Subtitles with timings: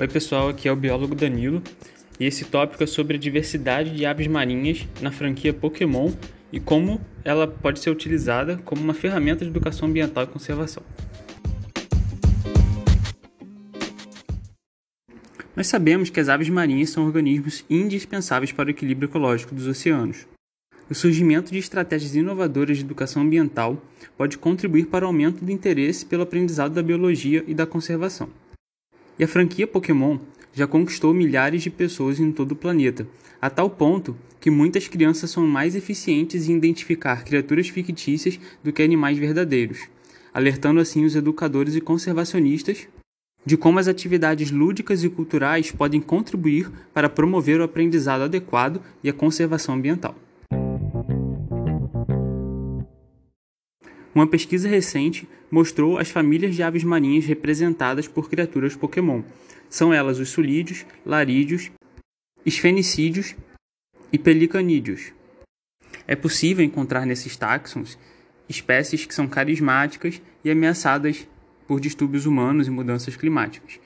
[0.00, 1.62] Oi pessoal, aqui é o biólogo Danilo
[2.18, 6.10] e esse tópico é sobre a diversidade de aves marinhas na franquia Pokémon
[6.50, 10.82] e como ela pode ser utilizada como uma ferramenta de educação ambiental e conservação.
[15.54, 20.26] Nós sabemos que as aves marinhas são organismos indispensáveis para o equilíbrio ecológico dos oceanos.
[20.88, 23.76] O surgimento de estratégias inovadoras de educação ambiental
[24.16, 28.30] pode contribuir para o aumento do interesse pelo aprendizado da biologia e da conservação.
[29.20, 30.18] E a franquia Pokémon
[30.50, 33.06] já conquistou milhares de pessoas em todo o planeta,
[33.38, 38.82] a tal ponto que muitas crianças são mais eficientes em identificar criaturas fictícias do que
[38.82, 39.80] animais verdadeiros,
[40.32, 42.88] alertando assim os educadores e conservacionistas
[43.44, 49.10] de como as atividades lúdicas e culturais podem contribuir para promover o aprendizado adequado e
[49.10, 50.16] a conservação ambiental.
[54.12, 59.22] Uma pesquisa recente mostrou as famílias de aves marinhas representadas por criaturas Pokémon.
[59.68, 61.70] São elas os sulídeos, larídeos,
[62.44, 63.36] esfenicídeos
[64.12, 65.12] e pelicanídeos.
[66.08, 67.96] É possível encontrar nesses táxons
[68.48, 71.28] espécies que são carismáticas e ameaçadas
[71.68, 73.78] por distúrbios humanos e mudanças climáticas.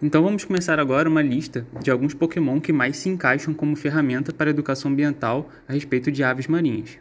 [0.00, 4.32] Então vamos começar agora uma lista de alguns Pokémon que mais se encaixam como ferramenta
[4.32, 6.98] para a educação ambiental a respeito de aves marinhas.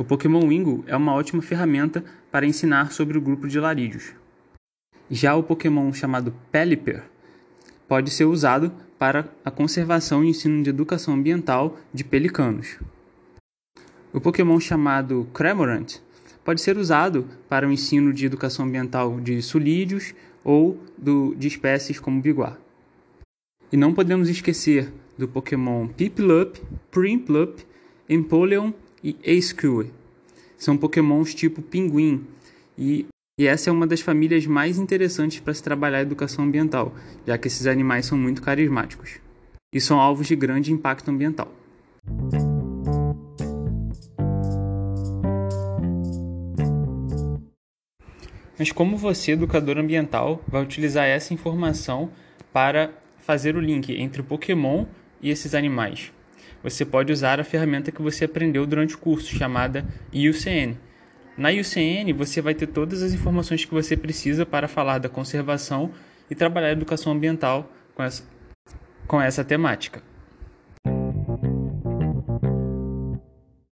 [0.00, 4.14] O Pokémon Wingo é uma ótima ferramenta para ensinar sobre o grupo de larídeos.
[5.10, 7.02] Já o Pokémon chamado Pelipper
[7.86, 12.78] pode ser usado para a conservação e ensino de educação ambiental de pelicanos.
[14.10, 15.98] O Pokémon chamado Cramorant
[16.42, 22.00] pode ser usado para o ensino de educação ambiental de sulídeos ou do, de espécies
[22.00, 22.56] como biguá.
[23.70, 26.58] E não podemos esquecer do Pokémon Piplup,
[26.90, 27.66] Primplup,
[28.08, 29.90] Empoleon e Excue.
[30.58, 32.26] São pokémons tipo pinguim
[32.78, 33.06] e,
[33.38, 36.94] e essa é uma das famílias mais interessantes para se trabalhar a educação ambiental,
[37.26, 39.18] já que esses animais são muito carismáticos
[39.72, 41.52] e são alvos de grande impacto ambiental.
[48.58, 52.10] Mas como você, educador ambiental, vai utilizar essa informação
[52.52, 54.84] para fazer o link entre o Pokémon
[55.22, 56.12] e esses animais?
[56.62, 60.76] Você pode usar a ferramenta que você aprendeu durante o curso, chamada IUCN.
[61.36, 65.90] Na IUCN, você vai ter todas as informações que você precisa para falar da conservação
[66.30, 68.24] e trabalhar a educação ambiental com essa,
[69.06, 70.02] com essa temática.